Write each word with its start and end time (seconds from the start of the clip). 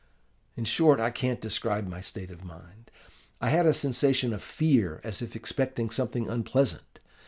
In 0.57 0.65
short, 0.65 0.99
I 0.99 1.11
can't 1.11 1.39
describe 1.39 1.87
my 1.87 2.01
state 2.01 2.31
of 2.31 2.43
mind. 2.43 2.89
I 3.39 3.49
had 3.49 3.67
a 3.67 3.71
sensation 3.71 4.33
of 4.33 4.41
fear, 4.41 4.99
as 5.03 5.21
if 5.21 5.35
expecting 5.35 5.91
something 5.91 6.27
unpleasant. 6.27 6.99